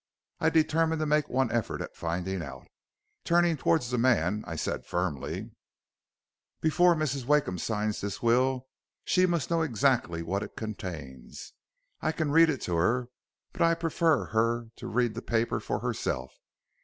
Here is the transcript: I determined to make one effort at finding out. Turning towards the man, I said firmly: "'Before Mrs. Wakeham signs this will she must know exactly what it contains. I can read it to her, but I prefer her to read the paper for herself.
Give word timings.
I 0.39 0.49
determined 0.49 0.99
to 1.01 1.05
make 1.05 1.29
one 1.29 1.51
effort 1.51 1.79
at 1.79 1.95
finding 1.95 2.41
out. 2.41 2.65
Turning 3.23 3.55
towards 3.55 3.91
the 3.91 3.99
man, 3.99 4.43
I 4.47 4.55
said 4.55 4.83
firmly: 4.83 5.51
"'Before 6.59 6.95
Mrs. 6.95 7.25
Wakeham 7.25 7.59
signs 7.59 8.01
this 8.01 8.19
will 8.19 8.65
she 9.05 9.27
must 9.27 9.51
know 9.51 9.61
exactly 9.61 10.23
what 10.23 10.41
it 10.41 10.55
contains. 10.55 11.53
I 12.01 12.13
can 12.13 12.31
read 12.31 12.49
it 12.49 12.61
to 12.61 12.77
her, 12.77 13.09
but 13.53 13.61
I 13.61 13.75
prefer 13.75 14.25
her 14.33 14.69
to 14.77 14.87
read 14.87 15.13
the 15.13 15.21
paper 15.21 15.59
for 15.59 15.81
herself. 15.81 16.33